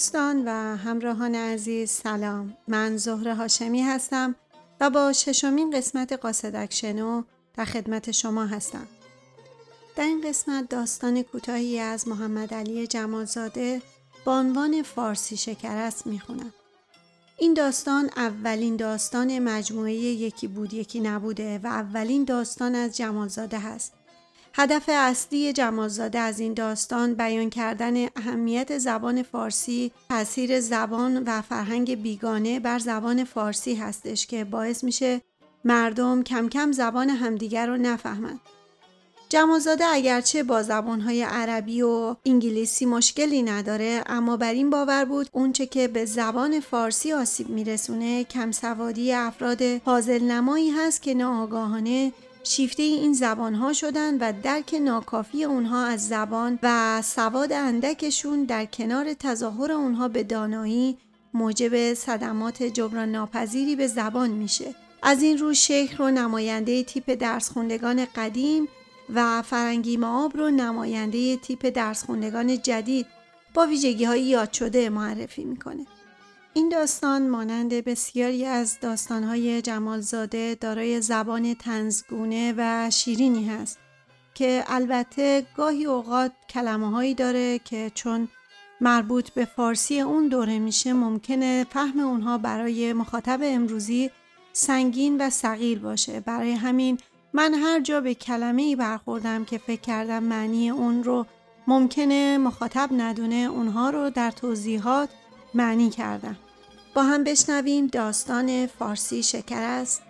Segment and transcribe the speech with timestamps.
[0.00, 2.56] دوستان و همراهان عزیز سلام.
[2.68, 4.34] من زهره هاشمی هستم
[4.80, 7.22] و با ششمین قسمت قاصدک شنو
[7.56, 8.86] در خدمت شما هستم.
[9.96, 13.82] در این قسمت داستان کوتاهی از محمد علی جمالزاده
[14.24, 16.52] با عنوان فارسی شکرست می‌خونم.
[17.38, 23.92] این داستان اولین داستان مجموعه یکی بود یکی نبوده و اولین داستان از جمالزاده هست.
[24.54, 32.02] هدف اصلی جمالزاده از این داستان بیان کردن اهمیت زبان فارسی، تاثیر زبان و فرهنگ
[32.02, 35.20] بیگانه بر زبان فارسی هستش که باعث میشه
[35.64, 38.40] مردم کم کم زبان همدیگر رو نفهمند.
[39.28, 45.66] جمالزاده اگرچه با زبانهای عربی و انگلیسی مشکلی نداره اما بر این باور بود اونچه
[45.66, 52.12] که به زبان فارسی آسیب میرسونه کم سوادی افراد حاضل نمایی هست که ناآگاهانه
[52.44, 58.64] شیفته این زبان ها شدن و درک ناکافی اونها از زبان و سواد اندکشون در
[58.64, 60.98] کنار تظاهر اونها به دانایی
[61.34, 64.74] موجب صدمات جبران ناپذیری به زبان میشه.
[65.02, 68.68] از این رو شیخ رو نماینده تیپ درس خوندگان قدیم
[69.14, 73.06] و فرنگی معاب رو نماینده تیپ درس خوندگان جدید
[73.54, 75.86] با ویژگی های یاد شده معرفی می‌کنه.
[76.54, 83.78] این داستان مانند بسیاری از داستانهای جمالزاده دارای زبان تنزگونه و شیرینی هست
[84.34, 88.28] که البته گاهی اوقات کلمه هایی داره که چون
[88.80, 94.10] مربوط به فارسی اون دوره میشه ممکنه فهم اونها برای مخاطب امروزی
[94.52, 96.98] سنگین و سقیل باشه برای همین
[97.32, 101.26] من هر جا به کلمه ای برخوردم که فکر کردم معنی اون رو
[101.66, 105.08] ممکنه مخاطب ندونه اونها رو در توضیحات
[105.54, 106.36] معنی کردم.
[107.02, 110.02] هم بشنویم داستان فارسی شکر است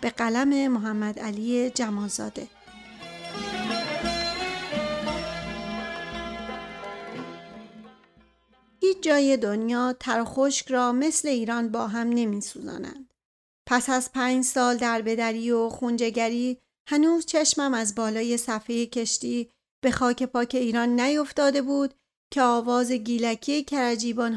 [0.00, 2.48] به قلم محمد علی جمازاده
[8.80, 13.10] هیچ جای دنیا تر خشک را مثل ایران با هم نمی سوزانند.
[13.66, 19.50] پس از پنج سال در بدری و خونجگری هنوز چشمم از بالای صفحه کشتی
[19.82, 21.94] به خاک پاک ایران نیفتاده بود
[22.32, 23.66] که آواز گیلکی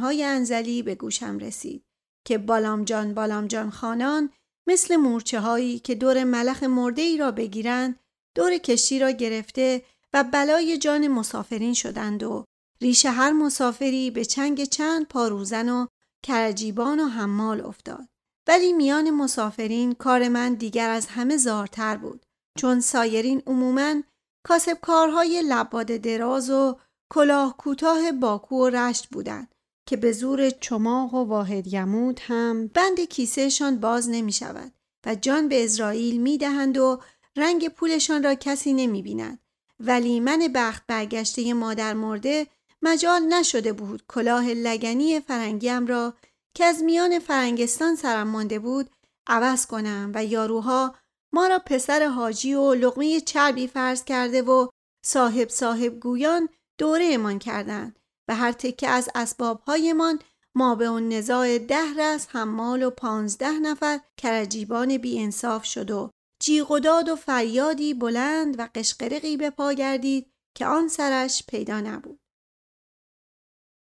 [0.02, 1.84] های انزلی به گوشم رسید
[2.26, 4.30] که بالام جان بالام جان خانان
[4.68, 8.00] مثل مورچه هایی که دور ملخ مرده ای را بگیرند
[8.36, 9.84] دور کشتی را گرفته
[10.14, 12.46] و بلای جان مسافرین شدند و
[12.82, 15.88] ریش هر مسافری به چنگ چند پاروزن و
[16.24, 18.08] کرجیبان و حمال افتاد.
[18.48, 22.26] ولی میان مسافرین کار من دیگر از همه زارتر بود
[22.58, 24.02] چون سایرین عموماً
[24.44, 26.80] کاسبکارهای لباد دراز و
[27.12, 29.56] کلاه کوتاه باکو و رشت بودند.
[29.86, 34.72] که به زور چماق و واحد یمود هم بند کیسهشان باز نمی شود
[35.06, 37.02] و جان به اسرائیل می دهند و
[37.36, 39.40] رنگ پولشان را کسی نمی بیند.
[39.80, 42.48] ولی من بخت برگشته مادر مرده
[42.82, 46.14] مجال نشده بود کلاه لگنی فرنگیم را
[46.54, 48.90] که از میان فرنگستان سرم مانده بود
[49.28, 50.96] عوض کنم و یاروها
[51.34, 54.68] ما را پسر حاجی و لغمه چربی فرض کرده و
[55.06, 58.00] صاحب صاحب گویان دوره امان کردند
[58.32, 60.20] و هر تکه از اسبابهایمان
[60.56, 66.10] ما به اون نزاع ده رس حمال و پانزده نفر کرجیبان بی انصاف شد و
[66.42, 71.80] جیغ و داد و فریادی بلند و قشقرقی به پا گردید که آن سرش پیدا
[71.80, 72.20] نبود.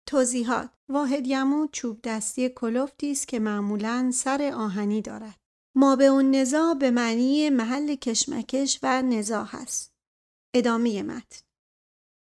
[0.07, 5.39] توضیحات واحد یمو چوب دستی کلفتی است که معمولا سر آهنی دارد.
[5.75, 9.93] ما به اون نزاع به معنی محل کشمکش و نزاع هست.
[10.55, 11.50] ادامه متن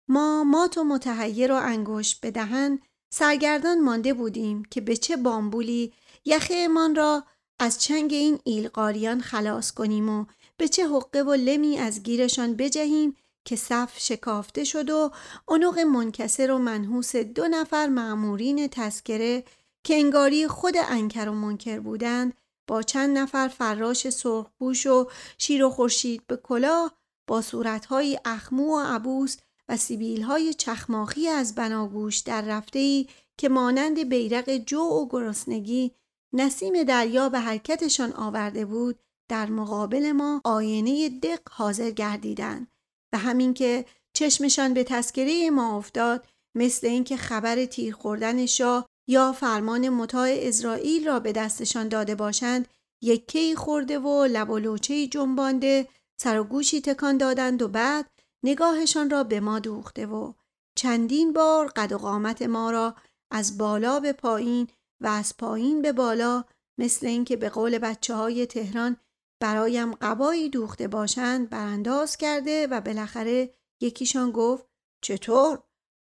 [0.09, 2.78] ما مات و متحیر و انگشت به دهن
[3.11, 5.93] سرگردان مانده بودیم که به چه بامبولی
[6.25, 7.25] یخهمان را
[7.58, 10.25] از چنگ این ایلقاریان خلاص کنیم و
[10.56, 15.11] به چه حقه و لمی از گیرشان بجهیم که صف شکافته شد و
[15.49, 19.44] عنق منکسر و منحوس دو نفر معمورین تسکره
[19.85, 22.35] که انگاری خود انکر و منکر بودند
[22.67, 26.93] با چند نفر فراش سرخپوش و شیر و خورشید به کلاه
[27.26, 29.37] با صورتهایی اخمو و عبوس
[29.68, 33.08] و سیبیل های چخماخی از بناگوش در رفته ای
[33.38, 35.92] که مانند بیرق جو و گرسنگی
[36.32, 38.98] نسیم دریا به حرکتشان آورده بود
[39.28, 42.68] در مقابل ما آینه دق حاضر گردیدند
[43.12, 49.32] و همین که چشمشان به تسکره ما افتاد مثل اینکه خبر تیر خوردن شاه یا
[49.32, 52.68] فرمان مطاع اسرائیل را به دستشان داده باشند
[53.02, 55.88] یکی خورده و لب و لوچه جنبانده
[56.20, 58.10] سر و گوشی تکان دادند و بعد
[58.46, 60.32] نگاهشان را به ما دوخته و
[60.78, 62.94] چندین بار قد و قامت ما را
[63.31, 64.69] از بالا به پایین
[65.02, 66.44] و از پایین به بالا
[66.78, 68.96] مثل اینکه به قول بچه های تهران
[69.43, 74.66] برایم قبایی دوخته باشند برانداز کرده و بالاخره یکیشان گفت
[75.04, 75.62] چطور؟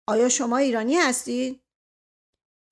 [0.07, 1.62] آیا شما ایرانی هستید؟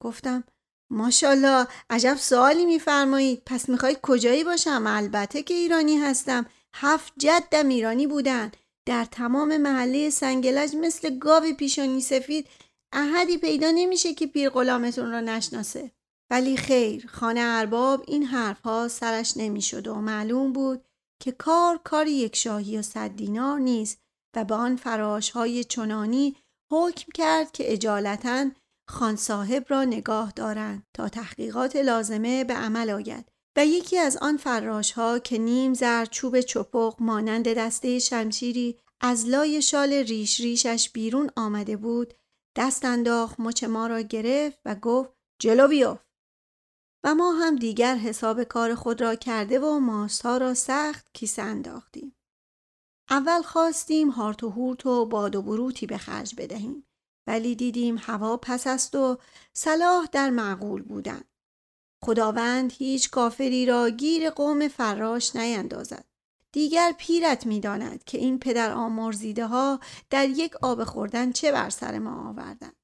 [0.04, 0.44] گفتم
[0.92, 8.08] ماشاءالله عجب سوالی میفرمایید پس می‌خواید کجایی باشم البته که ایرانی هستم هفت جدم ایرانی
[8.08, 8.52] بودن
[8.90, 12.48] در تمام محله سنگلج مثل گاو پیشانی سفید
[12.94, 15.92] احدی پیدا نمیشه که پیر غلامتون را نشناسه.
[16.32, 20.86] ولی خیر خانه ارباب این حرفها سرش نمی‌شد و معلوم بود
[21.22, 23.98] که کار کار یک شاهی و صد دینار نیست
[24.36, 26.36] و به آن فراش های چنانی
[26.72, 28.46] حکم کرد که اجالتا
[28.90, 33.32] خان صاحب را نگاه دارند تا تحقیقات لازمه به عمل آید.
[33.56, 39.26] و یکی از آن فراش ها که نیم زر چوب چپق مانند دسته شمشیری از
[39.26, 42.14] لای شال ریش ریشش بیرون آمده بود
[42.56, 45.10] دست انداخت مچ ما را گرفت و گفت
[45.40, 46.10] جلو بیفت
[47.04, 52.16] و ما هم دیگر حساب کار خود را کرده و ماستها را سخت کیسه انداختیم.
[53.10, 56.88] اول خواستیم هارت و هورت و باد و بروتی به خرج بدهیم
[57.28, 59.18] ولی دیدیم هوا پس است و
[59.54, 61.22] صلاح در معقول بودن.
[62.04, 66.06] خداوند هیچ کافری را گیر قوم فراش نیندازد.
[66.52, 69.80] دیگر پیرت می‌داند که این پدر آمرزیده ها
[70.10, 72.76] در یک آب خوردن چه بر سر ما آوردند.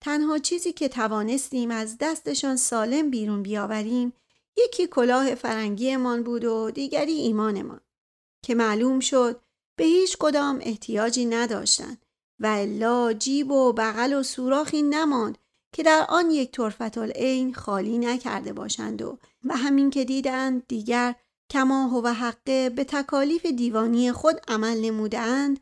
[0.00, 4.12] تنها چیزی که توانستیم از دستشان سالم بیرون بیاوریم
[4.56, 7.80] یکی کلاه فرنگیمان بود و دیگری ایمانمان
[8.42, 9.40] که معلوم شد
[9.76, 12.06] به هیچ کدام احتیاجی نداشتند
[12.40, 15.38] و الا جیب و بغل و سوراخی نماند
[15.74, 21.14] که در آن یک طرفت العین خالی نکرده باشند و و همین که دیدند دیگر
[21.50, 25.60] کما و حقه به تکالیف دیوانی خود عمل نمودند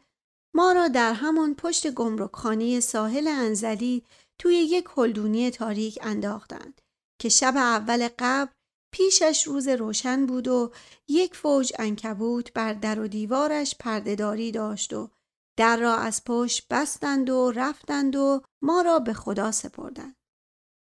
[0.54, 4.02] ما را در همان پشت گمرکخانه ساحل انزلی
[4.38, 6.80] توی یک هلدونی تاریک انداختند
[7.20, 8.52] که شب اول قبل
[8.94, 10.72] پیشش روز روشن بود و
[11.08, 15.10] یک فوج انکبوت بر در و دیوارش پردهداری داشت و
[15.56, 20.16] در را از پشت بستند و رفتند و ما را به خدا سپردند.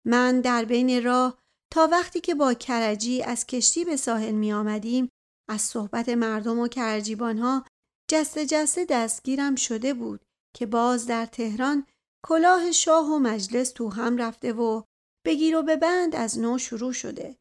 [0.06, 1.38] من در بین راه
[1.72, 5.08] تا وقتی که با کرجی از کشتی به ساحل می آمدیم
[5.48, 7.64] از صحبت مردم و کرجیبان ها
[8.10, 10.20] جسته جسته دستگیرم شده بود
[10.56, 11.86] که باز در تهران
[12.26, 14.82] کلاه شاه و مجلس تو هم رفته و
[15.26, 17.36] بگیر و ببند از نو شروع شده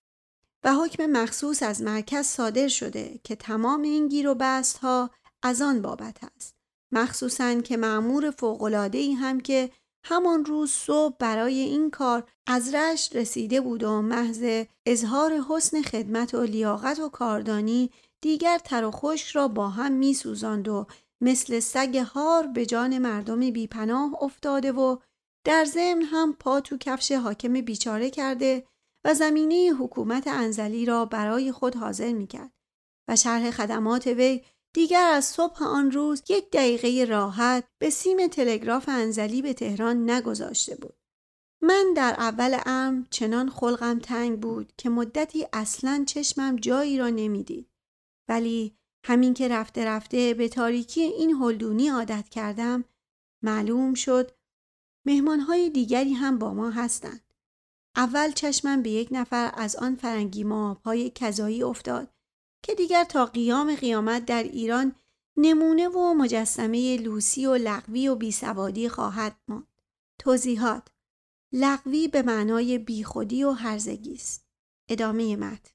[0.64, 5.10] و حکم مخصوص از مرکز صادر شده که تمام این گیر و بست ها
[5.44, 6.59] از آن بابت است
[6.92, 8.34] مخصوصا که معمور
[8.94, 9.70] ای هم که
[10.06, 16.34] همان روز صبح برای این کار از رشت رسیده بود و محض اظهار حسن خدمت
[16.34, 17.90] و لیاقت و کاردانی
[18.22, 20.18] دیگر تر و خشک را با هم می
[20.68, 20.86] و
[21.22, 24.98] مثل سگ هار به جان مردم بیپناه افتاده و
[25.46, 28.66] در ضمن هم پا تو کفش حاکم بیچاره کرده
[29.06, 32.52] و زمینه حکومت انزلی را برای خود حاضر می کرد
[33.10, 34.42] و شرح خدمات وی
[34.74, 40.76] دیگر از صبح آن روز یک دقیقه راحت به سیم تلگراف انزلی به تهران نگذاشته
[40.76, 40.94] بود.
[41.62, 47.70] من در اول امر چنان خلقم تنگ بود که مدتی اصلا چشمم جایی را نمی‌دید.
[48.30, 52.86] ولی همین که رفته رفته به تاریکی این هلدونی عادت کردم
[53.44, 54.32] معلوم شد
[55.06, 57.34] مهمانهای دیگری هم با ما هستند.
[57.96, 60.44] اول چشمم به یک نفر از آن فرنگی
[60.86, 62.14] های کذایی افتاد
[62.64, 64.96] که دیگر تا قیام قیامت در ایران
[65.38, 69.68] نمونه و مجسمه لوسی و لغوی و بیسوادی خواهد ماند.
[70.20, 70.88] توضیحات
[71.54, 74.48] لغوی به معنای بیخودی و هرزگی است.
[74.90, 75.72] ادامه متن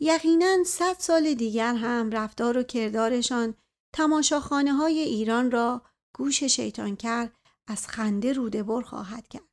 [0.00, 3.54] یقینا صد سال دیگر هم رفتار و کردارشان
[3.92, 5.82] تماشاخانه های ایران را
[6.14, 7.36] گوش شیطان کرد
[7.66, 9.48] از خنده روده بر خواهد کرد.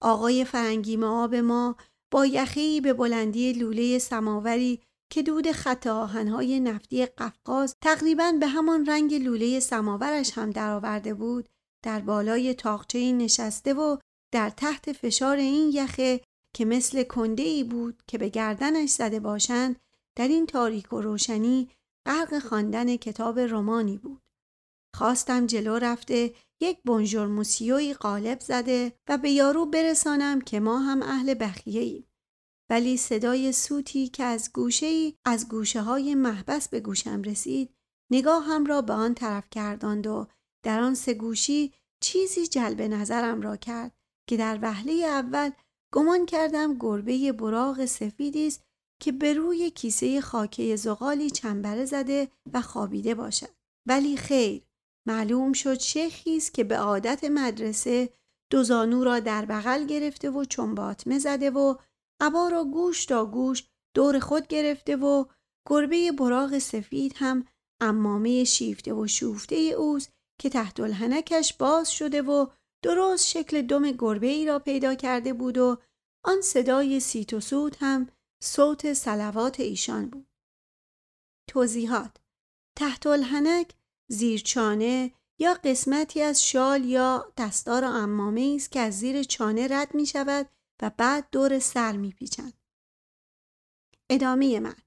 [0.00, 1.76] آقای فرنگی آب ما
[2.10, 8.86] با یخی به بلندی لوله سماوری که دود خط آهنهای نفتی قفقاز تقریبا به همان
[8.86, 11.48] رنگ لوله سماورش هم درآورده بود
[11.84, 13.96] در بالای تاقچه نشسته و
[14.32, 16.20] در تحت فشار این یخه
[16.54, 19.76] که مثل کنده ای بود که به گردنش زده باشند
[20.18, 21.68] در این تاریک و روشنی
[22.06, 24.20] غرق خواندن کتاب رومانی بود.
[24.96, 31.02] خواستم جلو رفته یک بونژور موسیوی قالب زده و به یارو برسانم که ما هم
[31.02, 32.07] اهل بخیه ایم.
[32.70, 37.74] ولی صدای سوتی که از گوشه ای از گوشه های محبس به گوشم رسید
[38.10, 40.26] نگاهم را به آن طرف کرداند و
[40.64, 43.92] در آن سه گوشی چیزی جلب نظرم را کرد
[44.28, 45.50] که در وهله اول
[45.92, 48.62] گمان کردم گربه براغ سفیدی است
[49.00, 53.48] که به روی کیسه خاکه زغالی چنبره زده و خوابیده باشد.
[53.86, 54.62] ولی خیر
[55.06, 58.10] معلوم شد شیخی است که به عادت مدرسه
[58.50, 61.74] دو زانو را در بغل گرفته و چنباتمه زده و
[62.20, 65.24] عبا را گوش تا گوش دور خود گرفته و
[65.68, 67.46] گربه براغ سفید هم
[67.80, 72.46] امامه شیفته و شوفته اوست که تحت الحنکش باز شده و
[72.84, 75.78] درست شکل دم گربه ای را پیدا کرده بود و
[76.24, 78.08] آن صدای سیت و سود هم
[78.42, 80.26] صوت سلوات ایشان بود.
[81.50, 82.16] توضیحات
[82.78, 83.74] تحت الحنک
[84.10, 90.06] زیرچانه یا قسمتی از شال یا دستار امامه است که از زیر چانه رد می
[90.06, 90.48] شود
[90.82, 92.52] و بعد دور سر می پیچند.
[94.10, 94.82] ادامه مد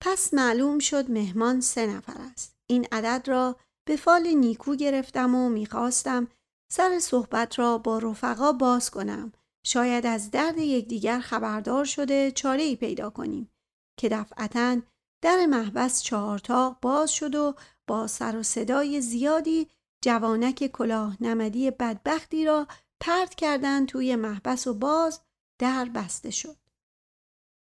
[0.00, 2.56] پس معلوم شد مهمان سه نفر است.
[2.66, 6.28] این عدد را به فال نیکو گرفتم و می‌خواستم
[6.72, 9.32] سر صحبت را با رفقا باز کنم.
[9.66, 13.50] شاید از درد یکدیگر خبردار شده چاره ای پیدا کنیم
[13.98, 14.80] که دفعتا
[15.22, 17.54] در محبس چهارتاق باز شد و
[17.86, 19.68] با سر و صدای زیادی
[20.04, 22.66] جوانک کلاه نمدی بدبختی را
[23.04, 25.20] پرت کردند توی محبس و باز
[25.60, 26.56] در بسته شد.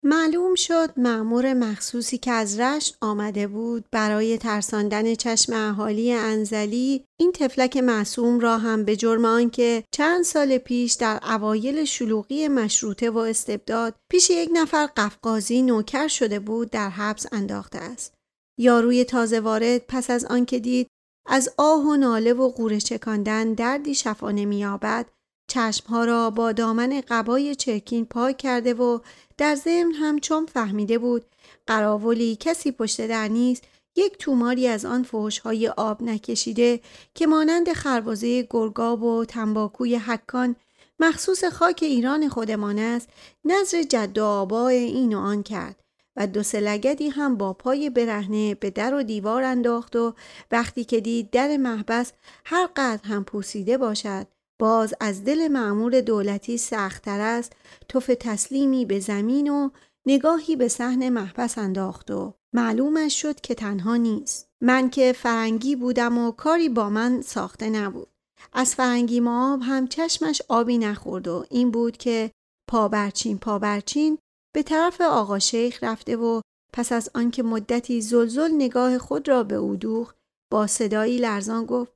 [0.04, 7.32] معلوم شد معمور مخصوصی که از رشت آمده بود برای ترساندن چشم اهالی انزلی این
[7.32, 13.18] تفلک معصوم را هم به جرم آنکه چند سال پیش در اوایل شلوغی مشروطه و
[13.18, 18.14] استبداد پیش یک نفر قفقازی نوکر شده بود در حبس انداخته است
[18.60, 20.88] یاروی تازه وارد پس از آنکه دید
[21.26, 25.06] از آه و ناله و قوره چکاندن دردی شفا نمییابد
[25.52, 29.00] چشمها را با دامن قبای چرکین پاک کرده و
[29.38, 31.26] در ضمن هم چون فهمیده بود
[31.68, 33.64] قراولی کسی پشت در نیست
[33.96, 35.06] یک توماری از آن
[35.44, 36.80] های آب نکشیده
[37.16, 40.56] که مانند خروازه گرگاب و تنباکوی حکان
[41.00, 43.10] مخصوص خاک ایران خودمان است
[43.46, 45.76] نظر جد و آبای این و آن کرد
[46.16, 50.14] و دو سلگدی هم با پای برهنه به در و دیوار انداخت و
[50.52, 52.12] وقتی که دید در محبس
[52.46, 54.28] هر قدر هم پوسیده باشد
[54.62, 57.54] باز از دل معمور دولتی سختتر است
[57.90, 59.70] توف تسلیمی به زمین و
[60.06, 64.50] نگاهی به صحن محبس انداخت و معلومش شد که تنها نیست.
[64.64, 68.08] من که فرنگی بودم و کاری با من ساخته نبود.
[68.54, 72.32] از فرنگی هم چشمش آبی نخورد و این بود که
[72.70, 74.18] پابرچین پابرچین
[74.56, 76.42] به طرف آقا شیخ رفته و
[76.74, 80.16] پس از آنکه مدتی زلزل نگاه خود را به او دوخت
[80.52, 81.94] با صدایی لرزان گفت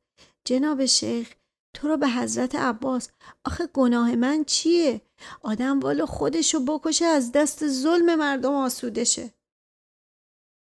[0.48, 1.34] جناب شیخ
[1.76, 3.10] تو رو به حضرت عباس
[3.46, 5.02] آخه گناه من چیه؟
[5.42, 9.34] آدم والا خودشو بکشه از دست ظلم مردم آسوده شه.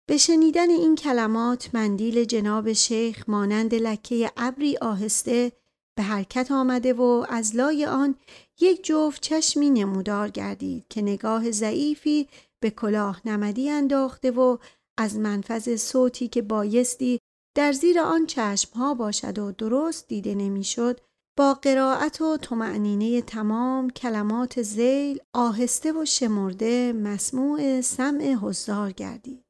[0.09, 5.53] به شنیدن این کلمات مندیل جناب شیخ مانند لکه ابری آهسته
[5.97, 8.15] به حرکت آمده و از لای آن
[8.61, 12.29] یک جفت چشمی نمودار گردید که نگاه ضعیفی
[12.61, 14.59] به کلاه نمدی انداخته و
[14.99, 17.21] از منفذ صوتی که بایستی
[17.57, 21.01] در زیر آن چشم ها باشد و درست دیده نمی‌شد
[21.37, 29.45] با قرائت و تمعنینه تمام کلمات زیل آهسته و شمرده مسموع سمع حضار گردید.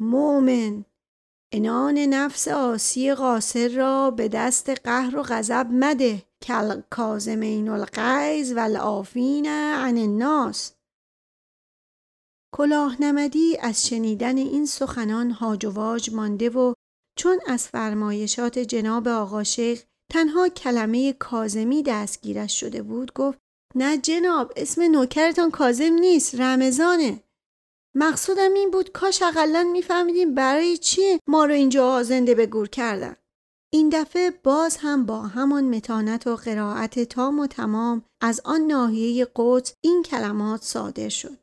[0.00, 0.84] مومن
[1.52, 8.58] انان نفس آسی قاصر را به دست قهر و غضب مده کل کازمین القیز و
[8.58, 10.72] العافین عن الناس
[12.54, 16.74] کلاه نمدی از شنیدن این سخنان هاج و مانده و
[17.18, 23.38] چون از فرمایشات جناب آقا شیخ تنها کلمه کازمی دستگیرش شده بود گفت
[23.74, 27.22] نه جناب اسم نوکرتان کازم نیست رمزانه
[27.96, 33.16] مقصودم این بود کاش اقلا میفهمیدیم برای چی ما رو اینجا زنده به گور کردن.
[33.72, 39.28] این دفعه باز هم با همان متانت و قرائت تام و تمام از آن ناحیه
[39.36, 41.38] قدس این کلمات صادر شد.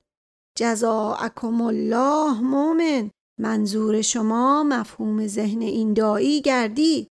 [0.57, 7.07] جزاءکم الله مومن منظور شما مفهوم ذهن این دایی گردی.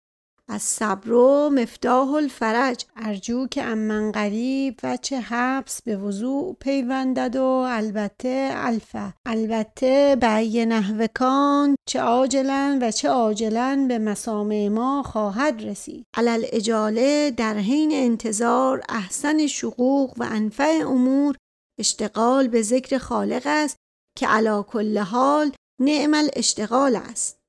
[0.52, 2.86] از صبر و مفتاح الفرج.
[2.96, 10.66] ارجو که امن قریب و چه حبس به وضوع پیوندد و البته الفه البته به
[10.66, 16.06] نحوکان چه عاجلا و چه عاجلا به مسامع ما خواهد رسید.
[16.14, 21.36] علل اجاله در حین انتظار احسن شقوق و انفع امور.
[21.80, 23.76] اشتغال به ذکر خالق است
[24.18, 27.40] که علا کل حال نعم اشتغال است.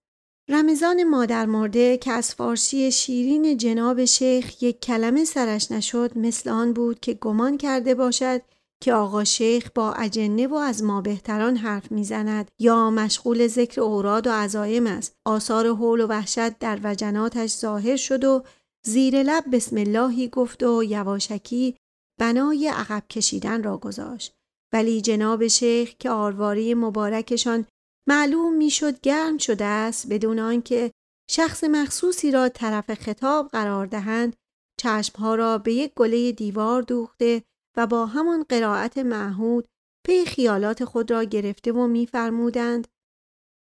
[0.49, 6.73] رمضان مادر مرده که از فارسی شیرین جناب شیخ یک کلمه سرش نشد مثل آن
[6.73, 8.43] بود که گمان کرده باشد
[8.83, 14.27] که آقا شیخ با اجنه و از ما بهتران حرف می‌زند یا مشغول ذکر اوراد
[14.27, 18.43] و عزایم است آثار حول و وحشت در وجناتش ظاهر شد و
[18.87, 21.77] زیر لب بسم اللهی گفت و یواشکی
[22.21, 24.35] بنای عقب کشیدن را گذاشت
[24.73, 27.67] ولی جناب شیخ که آرواری مبارکشان
[28.11, 30.93] معلوم می‌شد گرم شده است بدون آنکه
[31.31, 34.37] شخص مخصوصی را طرف خطاب قرار دهند.
[34.81, 37.43] چشمها را به یک گله دیوار دوخته
[37.77, 39.69] و با همان قرائت معهود
[40.07, 42.89] پی خیالات خود را گرفته و میفرمودند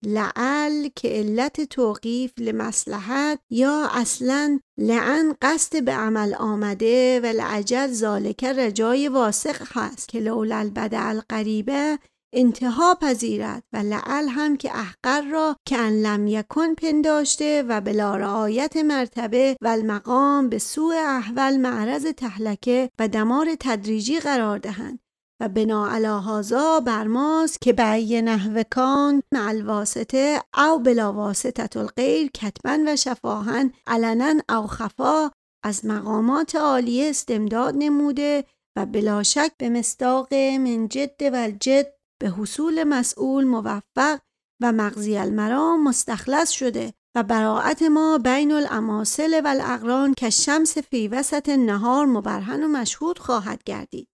[0.04, 8.44] لعل که علت توقیف لمصلحت یا اصلا لعن قصد به عمل آمده و لعجل ذالک
[8.44, 11.98] رجای واسق هست که لولا البدع القریبه
[12.32, 18.16] انتها پذیرد و لعل هم که احقر را که ان لم یکن پنداشته و بلا
[18.16, 24.98] رعایت مرتبه و المقام به سوء احول معرض تهلکه و دمار تدریجی قرار دهند
[25.40, 32.30] و بنا علاهازا بر ماست که به نحو کان مع الواسطه او بلا واسطه الغیر
[32.34, 35.30] کتبا و شفاهن علنا او خفا
[35.64, 38.44] از مقامات عالیه استمداد نموده
[38.76, 44.20] و بلا شک به مصداق من جد و الجد به حصول مسئول موفق
[44.62, 51.08] و مغزی المرام مستخلص شده و براعت ما بین الاماثل و الاقران که شمس فی
[51.08, 54.08] وسط نهار مبرهن و مشهود خواهد گردید.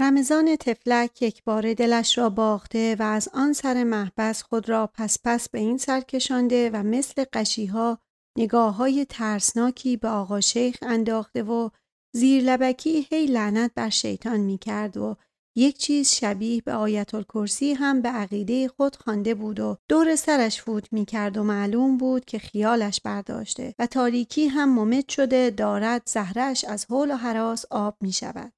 [0.00, 5.18] رمضان تفلک یک بار دلش را باخته و از آن سر محبس خود را پس
[5.24, 7.98] پس به این سر کشانده و مثل قشیها
[8.38, 11.70] نگاه های ترسناکی به آقا شیخ انداخته و
[12.14, 15.16] زیر لبکی هی لعنت بر شیطان می کرد و
[15.58, 20.62] یک چیز شبیه به آیت الکرسی هم به عقیده خود خوانده بود و دور سرش
[20.62, 26.02] فوت می کرد و معلوم بود که خیالش برداشته و تاریکی هم ممت شده دارد
[26.06, 28.52] زهرش از حول و حراس آب می شود.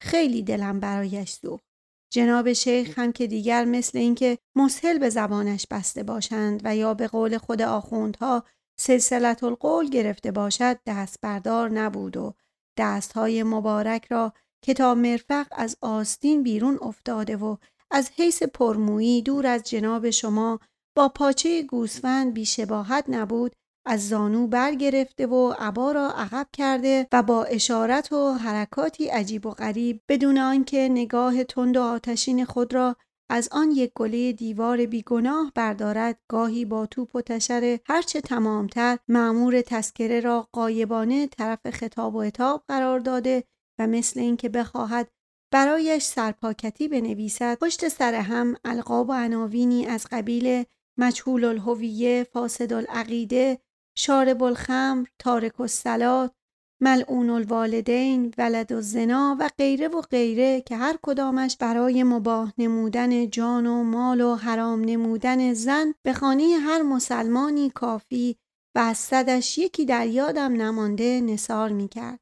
[0.00, 1.64] خیلی دلم برایش سوخت.
[2.12, 7.08] جناب شیخ هم که دیگر مثل اینکه مسهل به زبانش بسته باشند و یا به
[7.08, 8.44] قول خود آخوندها
[8.80, 12.34] سلسلت القول گرفته باشد دست بردار نبود و
[12.78, 14.32] دستهای مبارک را
[14.64, 17.56] کتاب مرفق از آستین بیرون افتاده و
[17.90, 20.60] از حیث پرمویی دور از جناب شما
[20.96, 23.52] با پاچه گوسفند بیشباهت نبود
[23.86, 29.50] از زانو برگرفته و عبا را عقب کرده و با اشارت و حرکاتی عجیب و
[29.50, 32.96] غریب بدون آنکه نگاه تند و آتشین خود را
[33.30, 39.60] از آن یک گله دیوار بیگناه بردارد گاهی با توپ و تشر هرچه تمامتر معمور
[39.60, 43.44] تسکره را قایبانه طرف خطاب و اتاب قرار داده
[43.78, 45.08] و مثل اینکه بخواهد
[45.52, 50.64] برایش سرپاکتی بنویسد پشت سر هم القاب و عناوینی از قبیل
[50.98, 53.58] مجهول الهویه فاسد العقیده
[53.96, 56.34] شارب الخمر تارک الصلات
[56.80, 63.66] ملعون الوالدین ولد الزنا و غیره و غیره که هر کدامش برای مباه نمودن جان
[63.66, 68.36] و مال و حرام نمودن زن به خانه هر مسلمانی کافی
[68.74, 72.20] و از صدش یکی در یادم نمانده نصار می کرد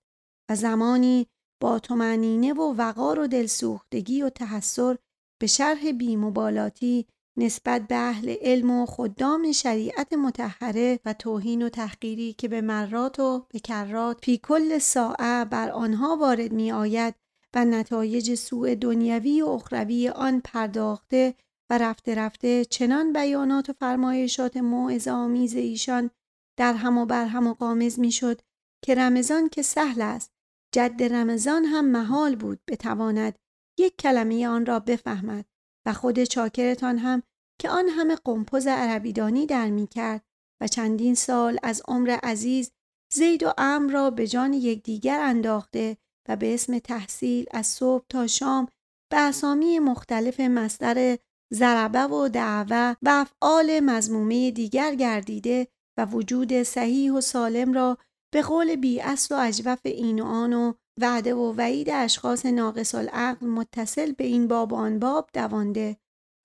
[0.51, 1.27] و زمانی
[1.63, 4.97] با تمنینه و وقار و دلسوختگی و تحسر
[5.41, 12.33] به شرح بیمبالاتی نسبت به اهل علم و خدام شریعت متحره و توهین و تحقیری
[12.33, 17.15] که به مرات و به کرات فی کل ساعه بر آنها وارد می آید
[17.55, 21.35] و نتایج سوء دنیوی و اخروی آن پرداخته
[21.71, 26.11] و رفته رفته چنان بیانات و فرمایشات موعظه آمیز ایشان
[26.57, 28.41] در هم و بر هم و قامز می شد
[28.85, 30.32] که رمضان که سهل است
[30.73, 33.39] جد رمضان هم محال بود بتواند
[33.79, 35.45] یک کلمه آن را بفهمد
[35.87, 37.23] و خود چاکرتان هم
[37.61, 40.25] که آن همه قمپز عربیدانی در می کرد
[40.61, 42.71] و چندین سال از عمر عزیز
[43.13, 45.97] زید و ام را به جان یکدیگر انداخته
[46.29, 48.69] و به اسم تحصیل از صبح تا شام
[49.11, 51.19] به اسامی مختلف مصدر
[51.53, 57.99] ضربه و دعوه و افعال مزمومه دیگر گردیده و وجود صحیح و سالم را
[58.33, 62.95] به قول بی اصل و اجوف این و آن و وعده و وعید اشخاص ناقص
[62.95, 65.97] العقل متصل به این باب و آن باب دوانده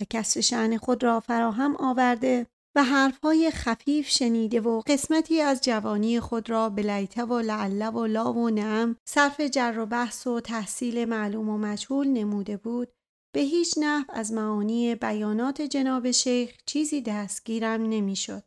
[0.02, 6.20] و کسر شعن خود را فراهم آورده و حرفهای خفیف شنیده و قسمتی از جوانی
[6.20, 10.40] خود را به لیته و لعله و لا و نعم صرف جر و بحث و
[10.40, 12.88] تحصیل معلوم و مجهول نموده بود
[13.36, 18.44] به هیچ نحو از معانی بیانات جناب شیخ چیزی دستگیرم نمی‌شد.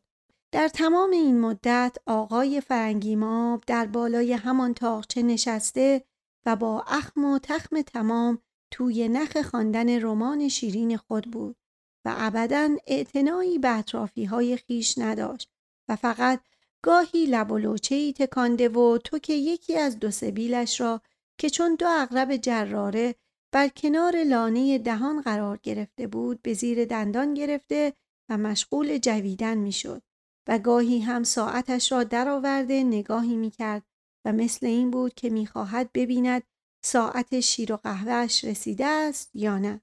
[0.53, 6.05] در تمام این مدت آقای فرنگی ماب در بالای همان تاقچه نشسته
[6.47, 8.39] و با اخم و تخم تمام
[8.71, 11.57] توی نخ خواندن رمان شیرین خود بود
[12.05, 15.51] و ابدا اعتنایی به اطرافی های خیش نداشت
[15.89, 16.41] و فقط
[16.83, 17.77] گاهی لب و
[18.17, 21.01] تکانده و تو که یکی از دو سبیلش را
[21.39, 23.15] که چون دو اغرب جراره
[23.53, 27.93] بر کنار لانه دهان قرار گرفته بود به زیر دندان گرفته
[28.29, 30.03] و مشغول جویدن می‌شد.
[30.51, 33.83] و گاهی هم ساعتش را درآورده نگاهی می‌کرد
[34.25, 36.43] و مثل این بود که می‌خواهد ببیند
[36.85, 39.81] ساعت شیر و قهوهش رسیده است یا نه.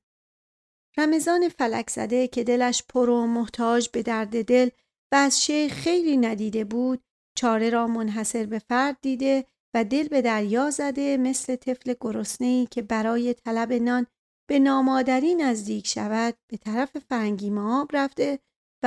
[0.98, 4.70] رمضان فلک زده که دلش پر و محتاج به درد دل
[5.12, 7.04] و از شیخ خیلی ندیده بود
[7.38, 12.82] چاره را منحصر به فرد دیده و دل به دریا زده مثل طفل گرسنه‌ای که
[12.82, 14.08] برای طلب نان
[14.50, 18.40] به نامادری نزدیک شود به طرف فرنگی ماب رفته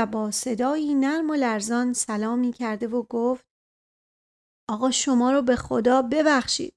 [0.06, 3.44] با صدایی نرم و لرزان سلامی کرده و گفت
[4.68, 6.74] آقا شما رو به خدا ببخشید.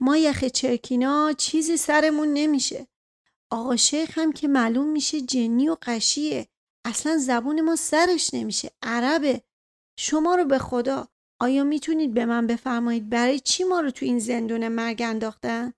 [0.00, 2.86] ما یخ چرکینا چیزی سرمون نمیشه.
[3.50, 6.48] آقا شیخ هم که معلوم میشه جنی و قشیه.
[6.86, 8.70] اصلا زبون ما سرش نمیشه.
[8.82, 9.42] عربه.
[9.98, 11.08] شما رو به خدا.
[11.40, 15.72] آیا می‌تونید به من بفرمایید برای چی ما رو تو این زندون مرگ انداختن؟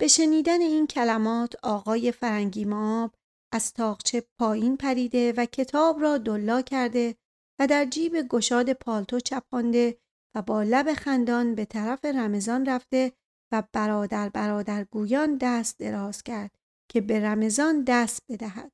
[0.00, 3.14] به شنیدن این کلمات آقای فرنگی ماب
[3.54, 7.16] از تاقچه پایین پریده و کتاب را دلا کرده
[7.58, 9.98] و در جیب گشاد پالتو چپانده
[10.34, 13.12] و با لب خندان به طرف رمضان رفته
[13.52, 16.50] و برادر برادر گویان دست دراز کرد
[16.90, 18.72] که به رمضان دست بدهد.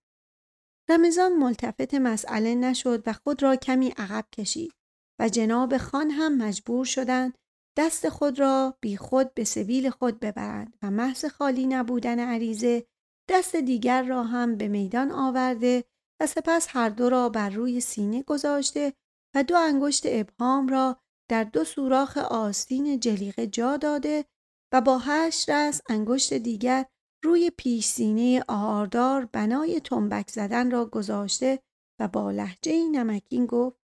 [0.88, 4.72] رمضان ملتفت مسئله نشد و خود را کمی عقب کشید
[5.18, 7.38] و جناب خان هم مجبور شدند
[7.76, 12.86] دست خود را بی خود به سبیل خود ببرند و محض خالی نبودن عریضه
[13.30, 15.84] دست دیگر را هم به میدان آورده
[16.20, 18.92] و سپس هر دو را بر روی سینه گذاشته
[19.34, 20.96] و دو انگشت ابهام را
[21.30, 24.24] در دو سوراخ آستین جلیقه جا داده
[24.72, 26.86] و با هشت رس انگشت دیگر
[27.24, 31.58] روی پیش سینه آهاردار بنای تنبک زدن را گذاشته
[32.00, 33.80] و با لحجه نمکین گفت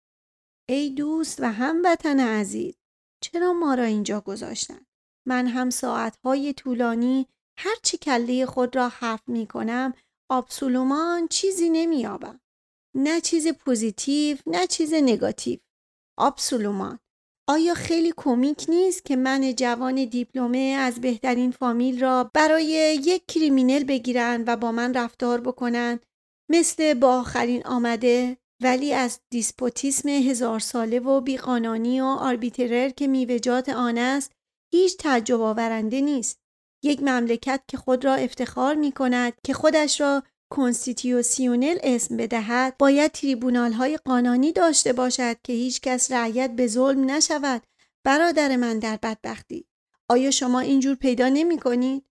[0.69, 2.75] ای دوست و هموطن عزیز
[3.23, 4.87] چرا ما را اینجا گذاشتن؟
[5.29, 7.27] من هم ساعتهای طولانی
[7.59, 9.95] هرچی کله خود را حفر می کنم
[10.31, 12.41] absolument چیزی نمیابم.
[12.95, 15.59] نه چیز positif نه چیز négatif.
[16.19, 16.99] absolument
[17.49, 23.85] آیا خیلی comique نیست که من جوان دیپلمه از بهترین فامیل را برای یک criminel
[23.85, 26.07] بگیرند و با من رفتار بکنند
[26.51, 33.69] مثل با آخرین آمده ولی از despotisme هزار ساله و بیقانانی و arbitraire که میوه‌جات
[33.69, 34.33] آن است
[34.73, 36.39] هیچ تعجب آورنده نیست
[36.87, 43.13] یک مملکت که خود را افتخار می کند که خودش را constitutionnel اسم بدهد باید
[43.13, 47.63] tribunal های قانانی داشته باشد که هیچ کس رعیت به ظلم نشود
[48.05, 49.67] برادر من در بدبختی
[50.09, 52.05] آیا شما اینجور پیدا نمی کنید؟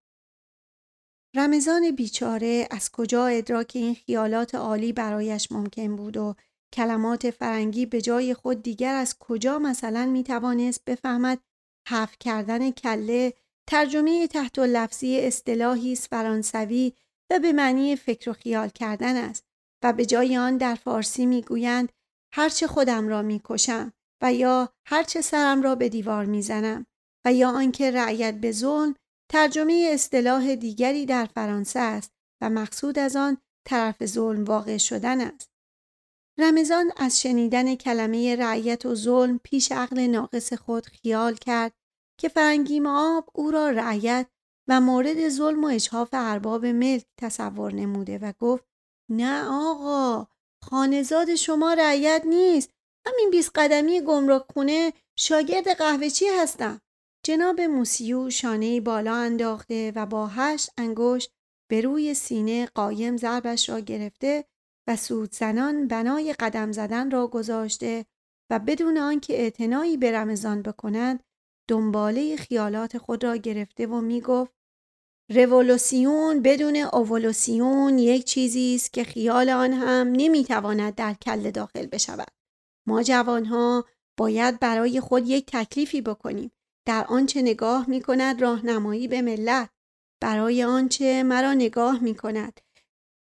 [1.36, 6.36] رمضان بیچاره از کجا ادراک این خیالات عالی برایش ممکن بود و
[6.74, 11.40] کلمات فرنگی به جای خود دیگر از کجا مثلا می توانست بفهمد
[11.88, 13.34] حف کردن کله
[13.68, 16.94] ترجمه تحت لفظی اصطلاحی است فرانسوی
[17.32, 19.44] و به معنی فکر و خیال کردن است
[19.84, 21.92] و به جای آن در فارسی می‌گویند
[22.34, 26.86] هرچه خودم را می‌کشم و یا هرچه سرم را به دیوار می‌زنم
[27.26, 28.96] و یا آنکه رعیت به ظلم
[29.32, 35.50] ترجمه اصطلاح دیگری در فرانسه است و مقصود از آن طرف ظلم واقع شدن است.
[36.38, 41.74] رمضان از شنیدن کلمه رعیت و ظلم پیش عقل ناقص خود خیال کرد
[42.18, 44.28] که فرنگی آب او را رعیت
[44.68, 48.66] و مورد ظلم و اجحاف ارباب ملک تصور نموده و گفت
[49.10, 50.28] نه آقا
[50.64, 52.72] خانزاد شما رعیت نیست.
[53.08, 56.82] همین بیست قدمی گمرک خونه شاگرد قهوهچی هستم
[57.26, 61.32] جناب موسیو شانه بالا انداخته و با هشت انگشت
[61.70, 64.46] به روی سینه قایم ضربش را گرفته
[64.88, 68.06] و سودزنان بنای قدم زدن را گذاشته
[68.50, 71.24] و بدون آنکه اعتنایی به رمضان بکند
[71.68, 74.52] دنباله خیالات خود را گرفته و می گفت
[75.30, 82.32] رولوسیون بدون اولوسیون یک چیزی است که خیال آن هم نمی‌تواند در کل داخل بشود.
[82.88, 83.86] ما جوانها
[84.18, 86.52] باید برای خود یک تکلیفی بکنیم.
[86.88, 89.70] در آنچه نگاه می کند راهنمایی به ملت.
[90.22, 92.62] برای آنچه مرا نگاه می کند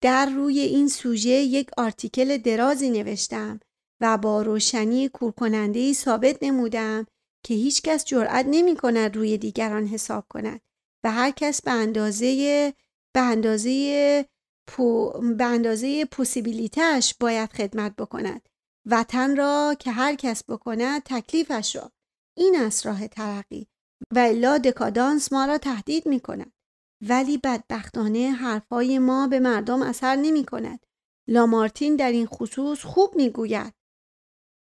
[0.02, 3.60] در روی این سوژه یک آرتیکل درازی نوشتم
[4.02, 7.06] و با روشنی کورکننده ثابت نمودم
[7.44, 10.62] که هیچکس جرأت نمی کند روی دیگران حساب کند
[11.04, 12.74] و هر کس به اندازه
[13.14, 14.26] به اندازه
[14.68, 18.50] پو، به اندازه پوسیبیلیتش باید خدمت بکند
[18.86, 21.92] وطن را که هر کس بکند تکلیفش را.
[22.38, 23.68] این است راه ترقی
[24.16, 26.54] و الا دکادانس ما را تهدید می کند
[27.02, 30.86] ولی بدبختانه حرفای ما به مردم اثر نمی کند
[31.28, 33.74] لامارتین در این خصوص خوب می گوید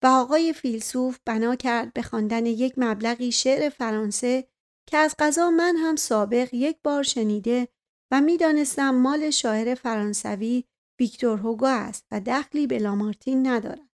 [0.06, 4.48] و آقای فیلسوف بنا کرد به خواندن یک مبلغی شعر فرانسه
[4.90, 7.68] که از قضا من هم سابق یک بار شنیده
[8.12, 10.64] و می‌دانستم مال شاعر فرانسوی
[11.00, 13.90] ویکتور هوگو است و دخلی به لامارتین ندارد.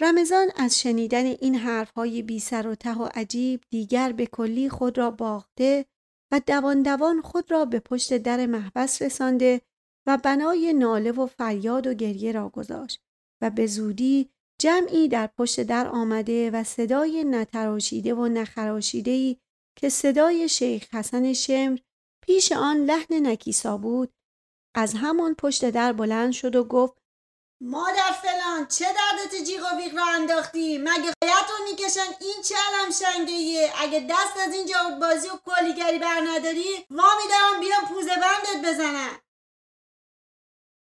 [0.00, 4.98] رمضان از شنیدن این حرفهای بی سر و ته و عجیب دیگر به کلی خود
[4.98, 5.86] را باخته
[6.32, 9.60] و دوان دوان خود را به پشت در محبس رسانده
[10.06, 13.00] و بنای ناله و فریاد و گریه را گذاشت
[13.42, 19.36] و به زودی جمعی در پشت در آمده و صدای نتراشیده و نخراشیده ای
[19.76, 21.78] که صدای شیخ حسن شمر
[22.26, 24.12] پیش آن لحن نکیسا بود
[24.74, 27.00] از همان پشت در بلند شد و گفت
[27.62, 32.54] مادر فلان چه دردت جیغ و ویغ را انداختی؟ مگه قایت رو می‌کشن؟ این چه
[32.54, 38.10] علم شنگه اگه دست از این جاود بازی و کلیگری بر نداری میدارم بیام پوزه
[38.10, 39.20] بندت بزنم.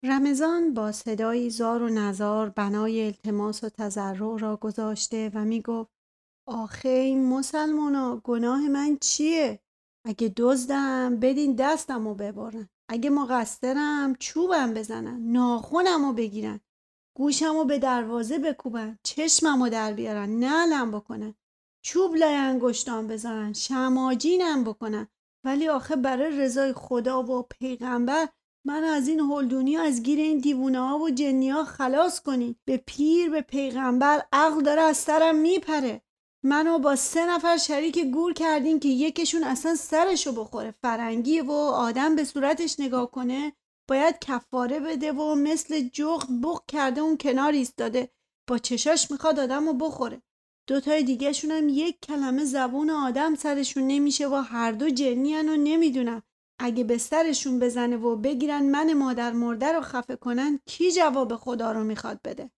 [0.05, 5.91] رمضان با صدایی زار و نزار بنای التماس و تضرع را گذاشته و می‌گفت
[6.49, 9.61] آخه این مسلمونا گناه من چیه؟
[10.05, 16.61] اگه دزدم بدین دستم رو ببرن اگه مقصرم چوبم بزنن ناخونم رو بگیرن
[17.17, 21.35] گوشم رو به دروازه بکوبن چشمم رو در بیارن نلم بکنن
[21.85, 25.09] چوب لای انگشتان بزنن شماجینم بکنن
[25.45, 28.29] ولی آخه برای رضای خدا و پیغمبر
[28.65, 32.57] من از این هلدونی از گیر این دیوونه ها و جنی ها خلاص کنی.
[32.65, 36.03] به پیر به پیغمبر عقل داره از سرم میپره.
[36.45, 40.75] منو با سه نفر شریک گور کردین که یکشون اصلا سرشو بخوره.
[40.83, 43.53] فرنگی و آدم به صورتش نگاه کنه
[43.89, 48.11] باید کفاره بده و مثل جغ بخ کرده اون کنار ایستاده.
[48.49, 50.23] با چشاش می‌خواد آدم رو بخوره.
[50.67, 56.23] دوتای دیگه هم یک کلمه زبون آدم سرشون نمیشه و هر دو جنی و نمی‌دونم.
[56.65, 61.73] اگه به سرشون بزنه و بگیرن من مادر مرده رو خفه کنن کی جواب خدا
[61.73, 62.51] رو می‌خواد بده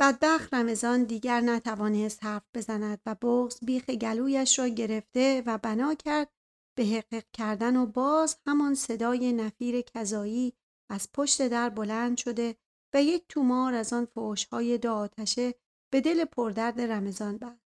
[0.00, 6.32] بدبخت رمضان دیگر نتوانست حرف بزند و بغز بیخ گلویش را گرفته و بنا کرد
[6.78, 10.52] به حقق کردن و باز همان صدای نفیر کذایی
[10.90, 12.56] از پشت در بلند شده
[12.94, 15.54] و یک تومار از آن فوشهای دو آتشه
[15.92, 17.62] به دل پردرد رمضان بست.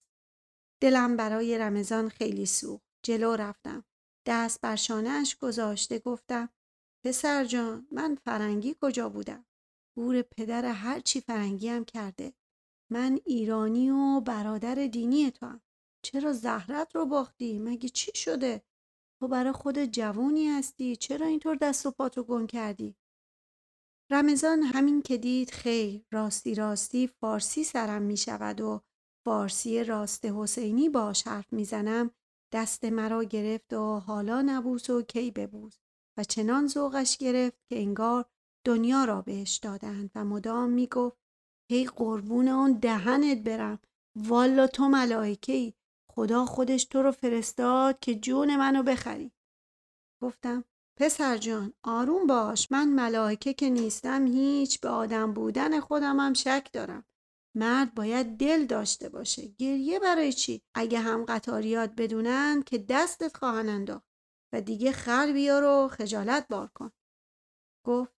[0.81, 2.85] دلم برای رمضان خیلی سوخت.
[3.03, 3.85] جلو رفتم.
[4.25, 6.49] دست بر شانهاش گذاشته گفتم
[7.05, 9.45] پسر جان من فرنگی کجا بودم؟
[9.97, 12.33] گور پدر هر چی فرنگی هم کرده.
[12.91, 15.61] من ایرانی و برادر دینی تو هم.
[16.05, 18.61] چرا زهرت رو باختی؟ مگه چی شده؟
[19.19, 22.95] تو برای خود جوونی هستی چرا اینطور دست و پاتو گم کردی؟
[24.11, 28.81] رمضان همین که دید خیر راستی راستی فارسی سرم می شود و
[29.25, 32.11] فارسی راست حسینی باش حرف می‌زنم
[32.51, 35.77] دست مرا گرفت و حالا نبوس و کی ببوس
[36.17, 38.25] و چنان ذوقش گرفت که انگار
[38.65, 41.17] دنیا را بهش دادند و مدام می‌گفت
[41.71, 43.79] هی قربون آن دهنت برم.
[44.15, 45.73] والا تو ملائکه ای
[46.11, 49.31] خدا خودش تو رو فرستاد که جون منو بخری.
[50.21, 50.63] گفتم
[50.99, 52.71] پسر جان آروم باش.
[52.71, 57.05] من ملائکه که نیستم هیچ به آدم بودن خودم هم شک دارم.
[57.55, 59.47] مرد باید دل داشته باشه.
[59.47, 64.07] گریه برای چی؟ اگه هم قطاریات بدونن که دستت خواهن انداخت
[64.53, 66.91] و دیگه خر بیار و خجالت بار کن.
[67.85, 68.15] گفت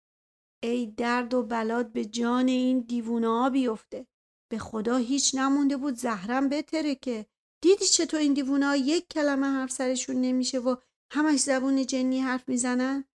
[0.63, 4.07] ای درد و بلاد به جان این دیوونه ها بیفته.
[4.51, 7.25] به خدا هیچ نمونده بود زهرم بتره که.
[7.61, 10.75] دیدی چطور این دیوونه ها یک کلمه حرف سرشون نمیشه و
[11.11, 13.05] همش زبون جنی حرف می‌زنن؟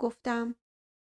[0.00, 0.54] گفتم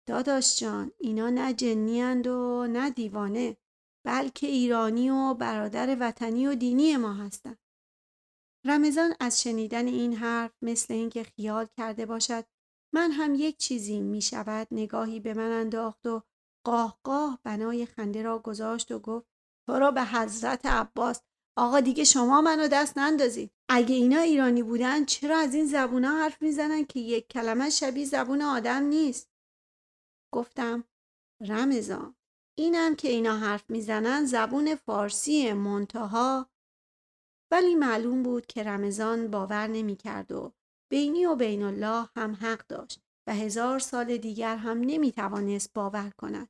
[0.08, 3.56] داداش جان اینا نه جنی و نه دیوانه.
[4.04, 7.58] بلکه ایرانی و برادر وطنی و دینی ما هستند.
[8.66, 12.44] رمضان از شنیدن این حرف مثل اینکه خیال کرده باشد
[12.94, 16.22] من هم یک چیزی می شود نگاهی به من انداخت و
[16.66, 19.26] قاه قاه بنای خنده را گذاشت و گفت
[19.66, 21.20] تو را به حضرت عباس
[21.56, 26.42] آقا دیگه شما منو دست نندازید اگه اینا ایرانی بودن چرا از این زبونا حرف
[26.42, 29.30] می‌زنن که یک کلمه شبیه زبون آدم نیست
[30.34, 30.84] گفتم
[31.40, 32.14] رمضان
[32.62, 36.50] اینم که اینا حرف می‌زنن زبون فارسی منتها.
[37.50, 40.52] ولی معلوم بود که رمضان باور نمی‌کرد و
[40.90, 46.48] بینی و بین الله هم حق داشت و هزار سال دیگر هم نمی‌توانست باور کند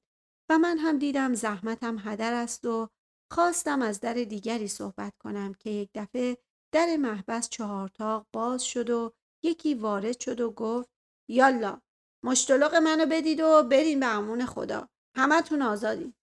[0.48, 2.88] و من هم دیدم زحمتم هدر است و
[3.31, 6.38] خواستم از در دیگری صحبت کنم که یک دفعه
[6.72, 10.90] در محبس چهارتاق باز شد و یکی وارد شد و گفت
[11.29, 11.81] یالا
[12.25, 14.91] مشتلق منو بدید و برین به امون خدا.
[15.16, 16.14] همتون آزادی.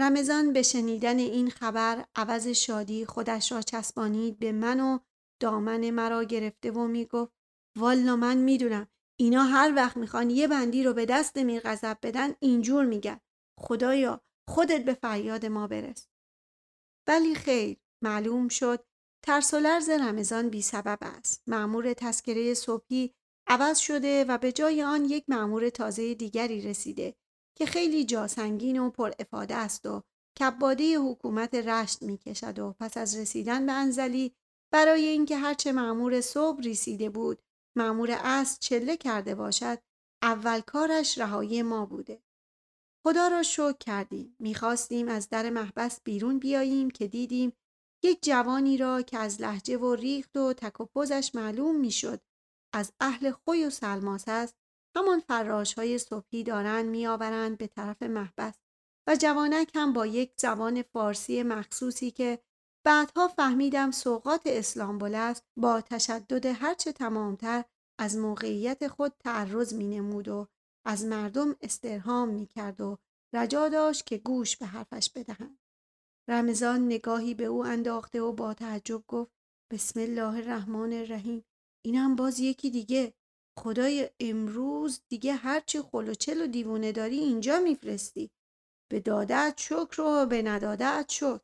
[0.00, 4.98] رمضان به شنیدن این خبر عوض شادی خودش را چسبانید به من و
[5.40, 7.32] دامن مرا گرفته و می‌گفت
[7.78, 8.88] والا من می‌دونم
[9.20, 11.62] اینا هر وقت می‌خوان یه بندی رو به دست میر
[12.02, 13.20] بدن اینجور میگن.
[13.60, 16.08] خدایا خودت به فریاد ما برس.
[17.08, 18.84] ولی خیر معلوم شد
[19.26, 21.42] ترس و لرز رمضان بی سبب است.
[21.46, 23.14] معمور تسکره صبحی
[23.46, 27.16] عوض شده و به جای آن یک معمور تازه دیگری رسیده.
[27.60, 30.02] که خیلی جاسنگین و پر افاده است و
[30.38, 34.34] کباده حکومت رشت می کشد و پس از رسیدن به انزلی
[34.72, 37.42] برای اینکه هرچه معمور صبح رسیده بود
[37.76, 39.78] معمور اصل چله کرده باشد
[40.22, 42.22] اول کارش رهایی ما بوده.
[43.06, 44.36] خدا را شکر کردیم.
[44.38, 47.52] می‌خواستیم از در محبس بیرون بیاییم که دیدیم
[48.04, 50.86] یک جوانی را که از لحجه و ریخت و تک و
[51.34, 52.20] معلوم می‌شد
[52.74, 54.59] از اهل خوی و سلماس است
[54.96, 58.54] همان فراش های صبحی دارند میآورند به طرف محبس
[59.06, 62.38] و جوانک هم با یک زبان فارسی مخصوصی که
[62.84, 67.64] بعدها فهمیدم سوقات اسلامبول است با تشدد هرچه تمامتر
[67.98, 70.48] از موقعیت خود تعرض می نمود و
[70.84, 72.98] از مردم استرهام می کرد و
[73.32, 75.58] رجا داشت که گوش به حرفش بدهند.
[76.28, 79.32] رمضان نگاهی به او انداخته و با تعجب گفت
[79.72, 81.44] بسم الله الرحمن الرحیم
[81.84, 83.14] اینم باز یکی دیگه
[83.58, 88.30] خدای امروز دیگه هرچی خلوچل و دیوونه داری اینجا میفرستی.
[88.90, 91.40] به دادت شکر و به ندادت شکر.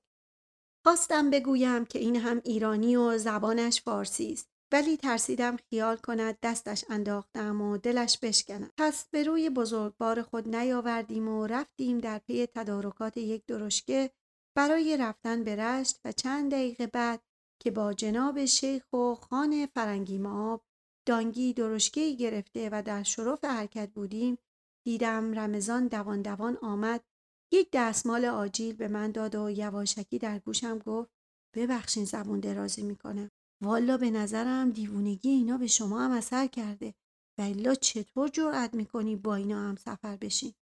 [0.87, 4.49] خواستم بگویم که این هم ایرانی و زبانش فارسی است.
[4.73, 8.73] ولی ترسیدم خیال کند دستش انداختم و دلش بشکند.
[8.79, 14.11] پس به روی بزرگبار خود نیاوردیم و رفتیم در پی تدارکات یک درشکه
[14.57, 17.23] برای رفتن به رشت و چند دقیقه بعد
[17.63, 20.66] که با جناب شیخ و خان فرنگی معاب
[21.07, 24.39] دانگی درشکه گرفته و در شرف حرکت بودیم
[24.87, 27.05] دیدم رمضان دوان دوان آمد.
[27.53, 31.11] یک دستمال آجیل به من داد و یواشکی در گوشم گفت
[31.55, 33.31] ببخشین زبون درازی می‌کنم
[33.63, 36.95] والا به نظرم دیوونگی اینا به شما هم اثر کرده.
[37.39, 40.55] و الا چطور جرأت می‌کنی با اینا هم سفر بشین؟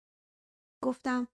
[0.83, 1.27] گفتم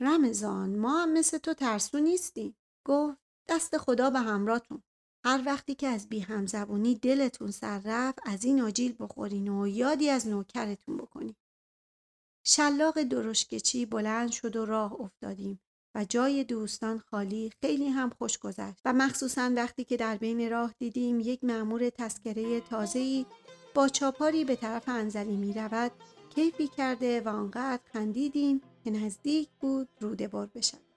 [0.00, 2.56] رمضان ما هم مثل تو ترسو نیستیم.
[2.86, 3.18] گفت
[3.48, 4.82] دست خدا به همراهتون.
[5.24, 10.10] هر وقتی که از بی همزبونی دلتون سر رفت از این آجیل بخورین و یادی
[10.10, 11.34] از نوکرتون بکنین
[12.44, 15.60] شلاق درشکچی بلند شد و راه افتادیم
[15.94, 20.74] و جای دوستان خالی خیلی هم خوش گذشت و مخصوصا وقتی که در بین راه
[20.78, 23.26] دیدیم یک مأمور تسکره تازه‌ای
[23.74, 25.92] با چاپاری به طرف انزلی می رود
[26.34, 30.88] کیفی کرده و آنقدر خندیدیم که نزدیک بود روده بر بشد.